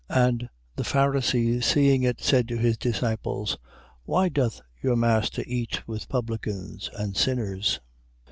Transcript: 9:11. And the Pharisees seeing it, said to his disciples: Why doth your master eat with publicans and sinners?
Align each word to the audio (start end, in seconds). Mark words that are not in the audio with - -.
9:11. 0.09 0.17
And 0.27 0.49
the 0.77 0.83
Pharisees 0.83 1.63
seeing 1.67 2.01
it, 2.01 2.19
said 2.21 2.47
to 2.47 2.57
his 2.57 2.75
disciples: 2.75 3.59
Why 4.01 4.29
doth 4.29 4.59
your 4.81 4.95
master 4.95 5.43
eat 5.45 5.87
with 5.87 6.09
publicans 6.09 6.89
and 6.97 7.15
sinners? 7.15 7.79